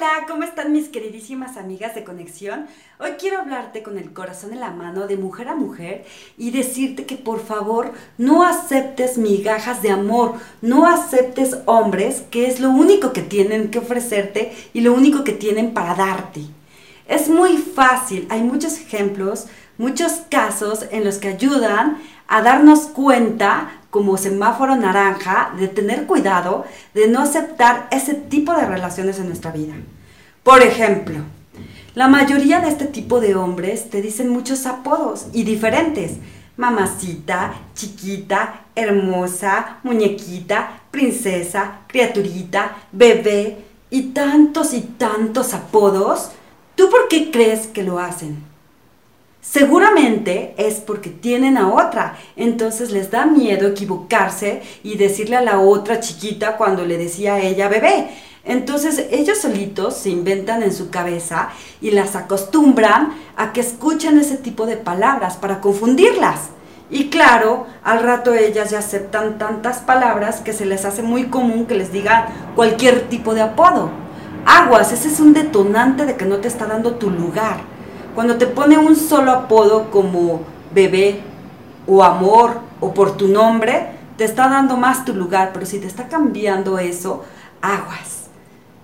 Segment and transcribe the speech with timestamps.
[0.00, 2.66] Hola, ¿cómo están mis queridísimas amigas de conexión?
[3.00, 6.06] Hoy quiero hablarte con el corazón en la mano de mujer a mujer
[6.38, 12.60] y decirte que por favor no aceptes migajas de amor, no aceptes hombres que es
[12.60, 16.44] lo único que tienen que ofrecerte y lo único que tienen para darte.
[17.06, 19.48] Es muy fácil, hay muchos ejemplos,
[19.80, 21.96] muchos casos en los que ayudan
[22.28, 28.66] a darnos cuenta como semáforo naranja de tener cuidado de no aceptar ese tipo de
[28.66, 29.72] relaciones en nuestra vida.
[30.42, 31.20] Por ejemplo,
[31.94, 36.18] la mayoría de este tipo de hombres te dicen muchos apodos y diferentes.
[36.58, 46.32] Mamacita, chiquita, hermosa, muñequita, princesa, criaturita, bebé y tantos y tantos apodos.
[46.74, 48.49] ¿Tú por qué crees que lo hacen?
[49.40, 55.60] Seguramente es porque tienen a otra, entonces les da miedo equivocarse y decirle a la
[55.60, 58.08] otra chiquita cuando le decía a ella bebé.
[58.44, 64.36] Entonces ellos solitos se inventan en su cabeza y las acostumbran a que escuchen ese
[64.36, 66.50] tipo de palabras para confundirlas.
[66.90, 71.66] Y claro, al rato ellas ya aceptan tantas palabras que se les hace muy común
[71.66, 73.90] que les digan cualquier tipo de apodo.
[74.44, 77.69] Aguas, ese es un detonante de que no te está dando tu lugar.
[78.20, 80.42] Cuando te pone un solo apodo como
[80.74, 81.20] bebé
[81.86, 85.86] o amor o por tu nombre, te está dando más tu lugar, pero si te
[85.86, 87.24] está cambiando eso,
[87.62, 88.26] aguas.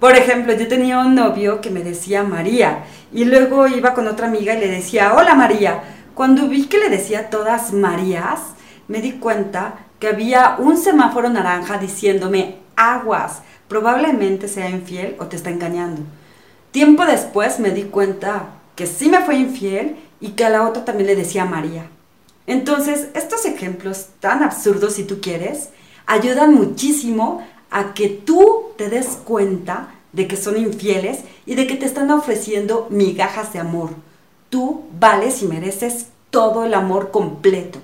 [0.00, 4.26] Por ejemplo, yo tenía un novio que me decía María y luego iba con otra
[4.26, 5.80] amiga y le decía, hola María.
[6.16, 8.40] Cuando vi que le decía todas Marías,
[8.88, 15.36] me di cuenta que había un semáforo naranja diciéndome, aguas, probablemente sea infiel o te
[15.36, 16.02] está engañando.
[16.72, 20.86] Tiempo después me di cuenta que sí me fue infiel y que a la otra
[20.86, 21.90] también le decía María.
[22.46, 25.68] Entonces, estos ejemplos tan absurdos, si tú quieres,
[26.06, 31.76] ayudan muchísimo a que tú te des cuenta de que son infieles y de que
[31.76, 33.90] te están ofreciendo migajas de amor.
[34.48, 37.80] Tú vales y mereces todo el amor completo.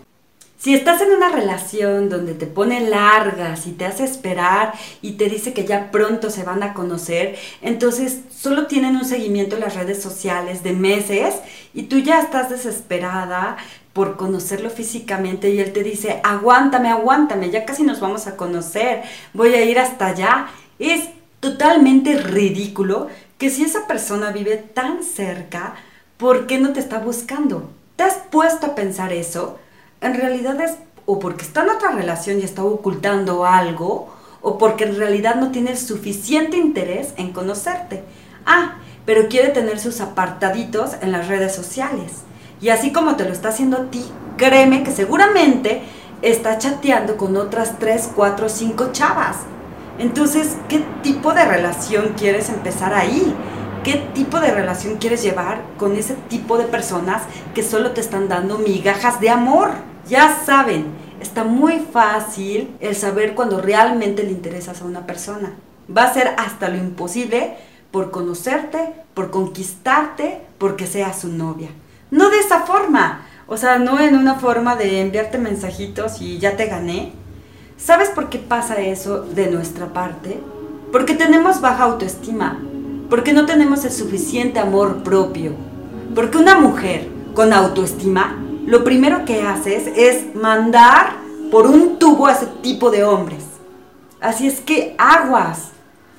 [0.58, 4.72] Si estás en una relación donde te pone largas y te hace esperar
[5.02, 9.56] y te dice que ya pronto se van a conocer, entonces solo tienen un seguimiento
[9.56, 11.34] en las redes sociales de meses
[11.74, 13.58] y tú ya estás desesperada
[13.92, 19.02] por conocerlo físicamente y él te dice, aguántame, aguántame, ya casi nos vamos a conocer,
[19.34, 20.48] voy a ir hasta allá.
[20.78, 25.74] Es totalmente ridículo que si esa persona vive tan cerca,
[26.16, 27.70] ¿por qué no te está buscando?
[27.96, 29.58] ¿Te has puesto a pensar eso?
[30.00, 30.76] En realidad es
[31.06, 34.08] o porque está en otra relación y está ocultando algo,
[34.42, 38.02] o porque en realidad no tiene suficiente interés en conocerte.
[38.44, 38.74] Ah,
[39.04, 42.22] pero quiere tener sus apartaditos en las redes sociales.
[42.60, 44.04] Y así como te lo está haciendo a ti,
[44.36, 45.82] créeme que seguramente
[46.22, 49.36] está chateando con otras 3, 4, 5 chavas.
[49.98, 53.34] Entonces, ¿qué tipo de relación quieres empezar ahí?
[53.86, 57.22] ¿Qué tipo de relación quieres llevar con ese tipo de personas
[57.54, 59.70] que solo te están dando migajas de amor?
[60.08, 60.86] Ya saben,
[61.20, 65.52] está muy fácil el saber cuando realmente le interesas a una persona.
[65.88, 67.58] Va a ser hasta lo imposible
[67.92, 71.68] por conocerte, por conquistarte, porque seas su novia.
[72.10, 76.56] No de esa forma, o sea, no en una forma de enviarte mensajitos y ya
[76.56, 77.12] te gané.
[77.76, 80.40] ¿Sabes por qué pasa eso de nuestra parte?
[80.90, 82.58] Porque tenemos baja autoestima,
[83.08, 85.52] porque no tenemos el suficiente amor propio.
[86.14, 88.36] Porque una mujer con autoestima,
[88.66, 91.12] lo primero que haces es mandar
[91.50, 93.44] por un tubo a ese tipo de hombres.
[94.20, 95.70] Así es que aguas.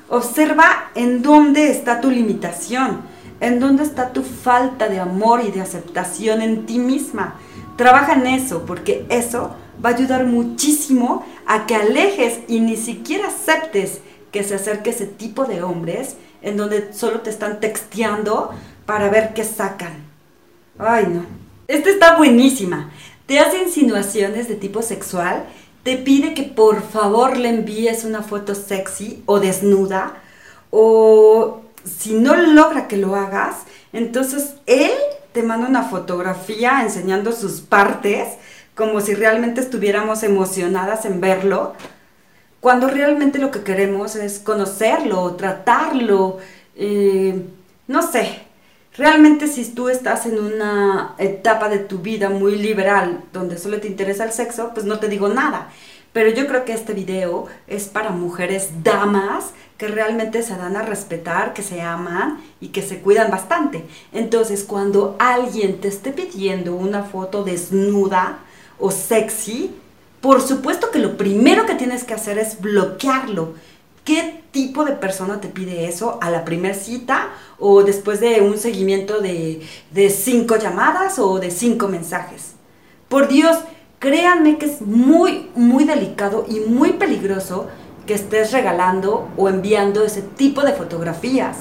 [0.10, 3.02] Observa en dónde está tu limitación,
[3.42, 7.36] en dónde está tu falta de amor y de aceptación en ti misma.
[7.76, 13.28] Trabaja en eso, porque eso va a ayudar muchísimo a que alejes y ni siquiera
[13.28, 14.00] aceptes
[14.32, 18.52] que se acerque ese tipo de hombres en donde solo te están texteando
[18.86, 19.94] para ver qué sacan.
[20.78, 21.26] Ay, no.
[21.68, 22.92] Esta está buenísima.
[23.26, 25.46] Te hace insinuaciones de tipo sexual,
[25.84, 30.16] te pide que por favor le envíes una foto sexy o desnuda,
[30.70, 33.64] o si no logra que lo hagas,
[33.94, 34.92] entonces él
[35.32, 38.28] te manda una fotografía enseñando sus partes,
[38.76, 41.74] como si realmente estuviéramos emocionadas en verlo
[42.60, 46.38] cuando realmente lo que queremos es conocerlo, tratarlo,
[46.76, 47.42] eh,
[47.88, 48.42] no sé,
[48.98, 53.88] realmente si tú estás en una etapa de tu vida muy liberal, donde solo te
[53.88, 55.70] interesa el sexo, pues no te digo nada.
[56.14, 60.82] Pero yo creo que este video es para mujeres damas que realmente se dan a
[60.82, 63.86] respetar, que se aman y que se cuidan bastante.
[64.12, 68.40] Entonces, cuando alguien te esté pidiendo una foto desnuda
[68.80, 69.76] o sexy,
[70.22, 73.54] por supuesto que lo primero que tienes que hacer es bloquearlo.
[74.04, 77.28] qué tipo de persona te pide eso a la primera cita
[77.60, 79.62] o después de un seguimiento de,
[80.10, 82.54] cinco llamadas o de cinco mensajes.
[83.10, 83.58] Por Dios,
[84.00, 87.68] créanme que es muy, muy delicado y muy peligroso
[88.08, 91.58] que estés regalando o enviando ese tipo de fotografías.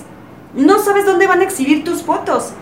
[0.55, 2.53] No sabes dónde van a exhibir tus fotos.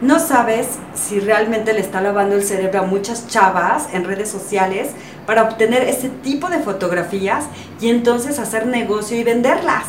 [0.00, 4.90] No sabes si realmente le está lavando el cerebro a muchas chavas en redes sociales
[5.26, 7.44] para obtener ese tipo de fotografías
[7.80, 9.86] y entonces hacer negocio y venderlas.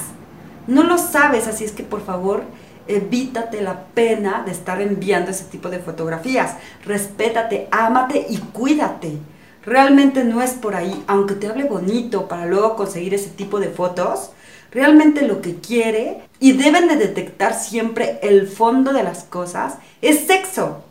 [0.68, 2.44] No lo sabes, así es que por favor
[2.88, 6.56] evítate la pena de estar enviando ese tipo de fotografías.
[6.86, 9.18] Respétate, ámate y cuídate.
[9.66, 13.70] Realmente no es por ahí, aunque te hable bonito para luego conseguir ese tipo de
[13.70, 14.32] fotos,
[14.72, 20.28] realmente lo que quiere y deben de detectar siempre el fondo de las cosas es
[20.28, 20.84] sexo.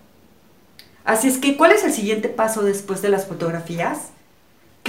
[1.04, 4.11] Así es que, ¿cuál es el siguiente paso después de las fotografías?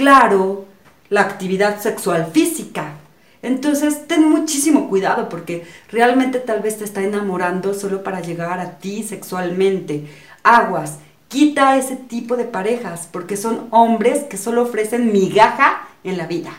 [0.04, 0.66] Claro,
[1.08, 2.92] la actividad sexual física.
[3.40, 8.72] Entonces, ten muchísimo cuidado porque realmente tal vez te está enamorando solo para llegar a
[8.72, 10.04] ti sexualmente.
[10.42, 10.98] Aguas,
[11.28, 16.52] quita ese tipo de parejas porque son hombres que solo ofrecen migaja en la vida.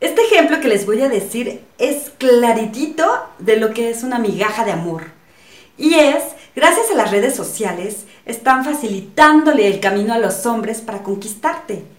[0.00, 3.04] Este ejemplo que les voy a decir es claritito
[3.38, 5.08] de lo que es una migaja de amor.
[5.76, 6.22] Y es,
[6.54, 11.95] gracias a las redes sociales, están facilitándole el camino a los hombres para conquistarte.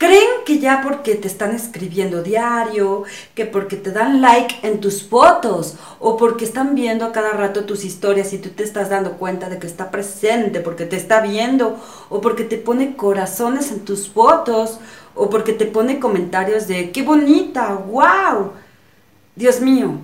[0.00, 3.02] Creen que ya porque te están escribiendo diario,
[3.34, 7.66] que porque te dan like en tus fotos o porque están viendo a cada rato
[7.66, 11.20] tus historias y tú te estás dando cuenta de que está presente, porque te está
[11.20, 14.80] viendo o porque te pone corazones en tus fotos
[15.14, 18.52] o porque te pone comentarios de qué bonita, wow.
[19.36, 19.98] Dios mío,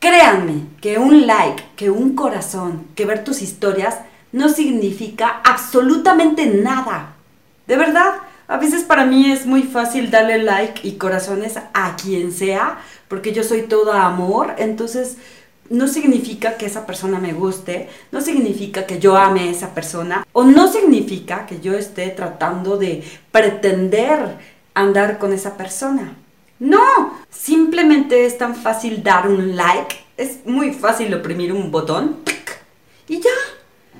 [0.00, 3.96] créanme que un like, que un corazón, que ver tus historias
[4.32, 7.14] no significa absolutamente nada.
[7.68, 12.32] De verdad, a veces para mí es muy fácil darle like y corazones a quien
[12.32, 12.78] sea,
[13.08, 15.16] porque yo soy todo amor, entonces
[15.68, 20.26] no significa que esa persona me guste, no significa que yo ame a esa persona,
[20.32, 23.02] o no significa que yo esté tratando de
[23.32, 24.38] pretender
[24.74, 26.16] andar con esa persona.
[26.58, 32.18] No, simplemente es tan fácil dar un like, es muy fácil oprimir un botón
[33.08, 33.30] y ya.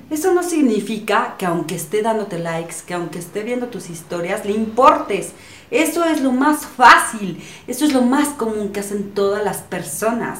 [0.09, 4.53] Eso no significa que aunque esté dándote likes, que aunque esté viendo tus historias, le
[4.53, 5.33] importes.
[5.69, 10.39] Eso es lo más fácil, eso es lo más común que hacen todas las personas.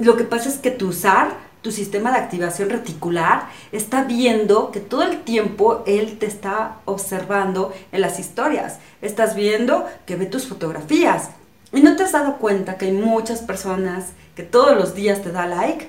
[0.00, 4.78] Lo que pasa es que tu usar, tu sistema de activación reticular, está viendo que
[4.78, 8.78] todo el tiempo él te está observando en las historias.
[9.02, 11.30] Estás viendo que ve tus fotografías.
[11.72, 15.32] Y no te has dado cuenta que hay muchas personas que todos los días te
[15.32, 15.88] da like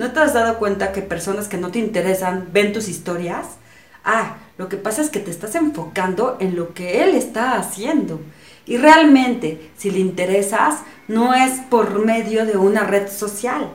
[0.00, 3.44] ¿No te has dado cuenta que personas que no te interesan ven tus historias?
[4.02, 8.18] Ah, lo que pasa es que te estás enfocando en lo que él está haciendo.
[8.64, 10.76] Y realmente, si le interesas,
[11.06, 13.68] no es por medio de una red social.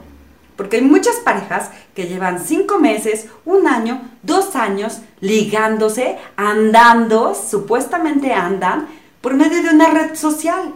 [0.55, 8.33] Porque hay muchas parejas que llevan cinco meses, un año, dos años ligándose, andando, supuestamente
[8.33, 8.87] andan,
[9.21, 10.73] por medio de una red social.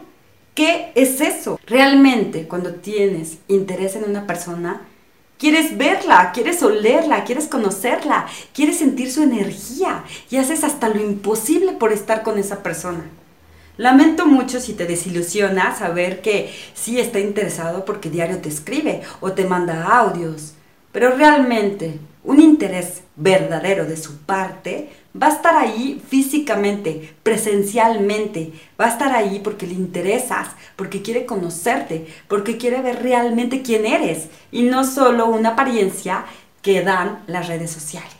[0.53, 1.59] ¿Qué es eso?
[1.65, 4.81] Realmente, cuando tienes interés en una persona,
[5.39, 11.71] Quieres verla, quieres olerla, quieres conocerla, quieres sentir su energía y haces hasta lo imposible
[11.71, 13.05] por estar con esa persona.
[13.77, 19.31] Lamento mucho si te desilusiona saber que sí está interesado porque diario te escribe o
[19.31, 20.55] te manda audios,
[20.91, 28.85] pero realmente un interés verdadero de su parte va a estar ahí físicamente, presencialmente, va
[28.85, 34.27] a estar ahí porque le interesas, porque quiere conocerte, porque quiere ver realmente quién eres
[34.51, 36.25] y no solo una apariencia
[36.61, 38.13] que dan las redes sociales.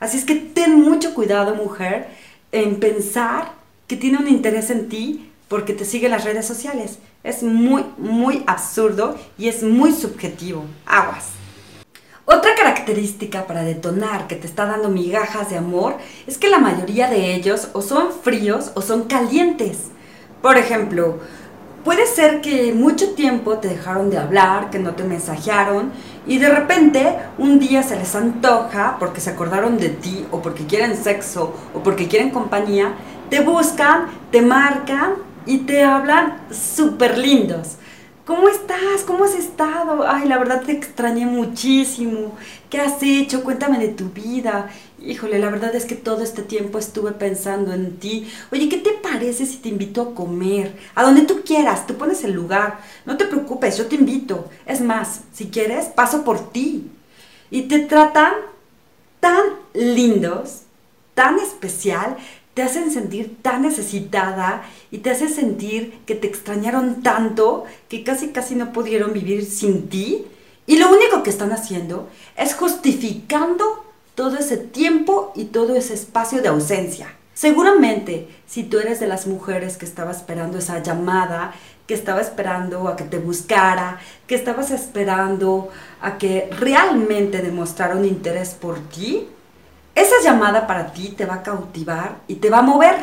[0.00, 2.08] Así es que ten mucho cuidado, mujer,
[2.52, 3.52] en pensar
[3.86, 6.98] que tiene un interés en ti porque te sigue las redes sociales.
[7.22, 10.64] Es muy, muy absurdo y es muy subjetivo.
[10.84, 11.43] Aguas.
[12.26, 17.10] Otra característica para detonar que te está dando migajas de amor es que la mayoría
[17.10, 19.90] de ellos o son fríos o son calientes.
[20.40, 21.18] Por ejemplo,
[21.84, 25.92] puede ser que mucho tiempo te dejaron de hablar, que no te mensajearon
[26.26, 30.64] y de repente un día se les antoja porque se acordaron de ti o porque
[30.64, 32.94] quieren sexo o porque quieren compañía,
[33.28, 37.76] te buscan, te marcan y te hablan súper lindos.
[38.24, 39.02] ¿Cómo estás?
[39.06, 40.08] ¿Cómo has estado?
[40.08, 42.34] Ay, la verdad te extrañé muchísimo.
[42.70, 43.44] ¿Qué has hecho?
[43.44, 44.70] Cuéntame de tu vida.
[44.98, 48.32] Híjole, la verdad es que todo este tiempo estuve pensando en ti.
[48.50, 50.74] Oye, ¿qué te parece si te invito a comer?
[50.94, 52.78] A donde tú quieras, tú pones el lugar.
[53.04, 54.48] No te preocupes, yo te invito.
[54.64, 56.90] Es más, si quieres, paso por ti.
[57.50, 58.32] Y te tratan
[59.20, 59.42] tan
[59.74, 60.62] lindos,
[61.12, 62.16] tan especial,
[62.54, 68.28] te hacen sentir tan necesitada y te hacen sentir que te extrañaron tanto que casi
[68.28, 70.24] casi no pudieron vivir sin ti.
[70.66, 73.84] Y lo único que están haciendo es justificando
[74.14, 77.08] todo ese tiempo y todo ese espacio de ausencia.
[77.34, 81.52] Seguramente, si tú eres de las mujeres que estaba esperando esa llamada,
[81.88, 85.68] que estaba esperando a que te buscara, que estabas esperando
[86.00, 89.28] a que realmente demostrara interés por ti,
[89.94, 92.96] esa llamada para ti te va a cautivar y te va a mover.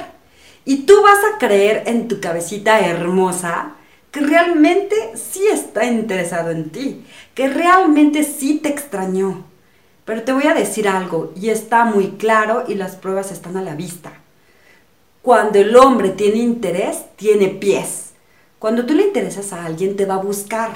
[0.65, 3.73] Y tú vas a creer en tu cabecita hermosa
[4.11, 9.45] que realmente sí está interesado en ti, que realmente sí te extrañó.
[10.03, 13.61] Pero te voy a decir algo, y está muy claro y las pruebas están a
[13.61, 14.11] la vista.
[15.21, 18.11] Cuando el hombre tiene interés, tiene pies.
[18.59, 20.71] Cuando tú le interesas a alguien, te va a buscar,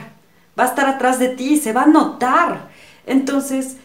[0.58, 2.70] va a estar atrás de ti, se va a notar.
[3.06, 3.78] Entonces,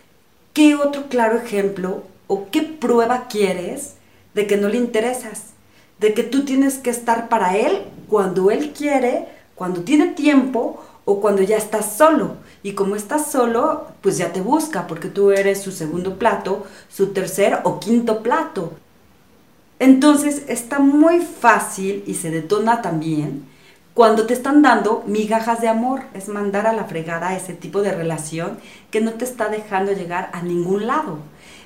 [0.53, 3.95] ¿qué otro claro ejemplo o qué prueba quieres
[4.35, 5.47] de que no le interesas?
[5.99, 11.21] De que tú tienes que estar para él cuando él quiere, cuando tiene tiempo o
[11.21, 12.37] cuando ya estás solo.
[12.63, 17.09] Y como estás solo, pues ya te busca porque tú eres su segundo plato, su
[17.09, 18.75] tercer o quinto plato.
[19.81, 23.45] Entonces está muy fácil y se detona también
[23.93, 26.03] cuando te están dando migajas de amor.
[26.15, 28.59] Es mandar a la fregada ese tipo de relación
[28.93, 31.19] que no te está dejando llegar a ningún lado.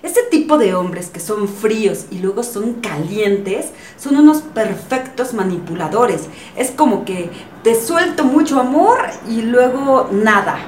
[0.04, 6.28] Ese tipo de hombres que son fríos y luego son calientes son unos perfectos manipuladores.
[6.56, 7.30] Es como que
[7.62, 10.58] te suelto mucho amor y luego nada.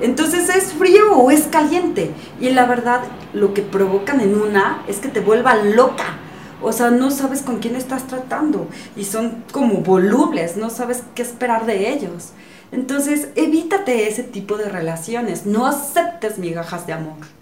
[0.00, 2.12] Entonces es frío o es caliente.
[2.40, 3.02] Y la verdad
[3.34, 6.16] lo que provocan en una es que te vuelva loca
[6.62, 11.22] o sea, no sabes con quién estás tratando y son como volubles, no sabes qué
[11.22, 12.30] esperar de ellos.
[12.70, 17.41] Entonces, evítate ese tipo de relaciones, no aceptes migajas de amor.